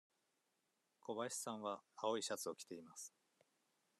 [0.99, 3.13] 小林さんは青いシャツを着ています。